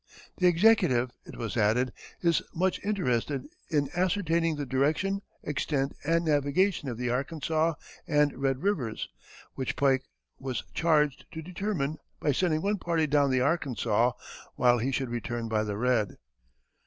The 0.39 0.47
executive," 0.47 1.11
it 1.27 1.37
was 1.37 1.55
added, 1.55 1.93
"is 2.21 2.41
much 2.55 2.79
interested 2.83 3.45
in 3.69 3.87
ascertaining 3.95 4.55
the 4.55 4.65
direction, 4.65 5.21
extent, 5.43 5.93
and 6.03 6.25
navigation 6.25 6.89
of 6.89 6.97
the 6.97 7.11
Arkansas 7.11 7.75
and 8.07 8.33
Red 8.35 8.63
rivers," 8.63 9.09
which 9.53 9.75
Pike 9.75 10.01
was 10.39 10.63
charged 10.73 11.25
to 11.33 11.43
determine 11.43 11.97
by 12.19 12.31
sending 12.31 12.63
one 12.63 12.79
party 12.79 13.05
down 13.05 13.29
the 13.29 13.41
Arkansas, 13.41 14.13
while 14.55 14.79
he 14.79 14.91
should 14.91 15.09
return 15.11 15.47
by 15.47 15.61
the 15.63 15.77
Red. 15.77 16.17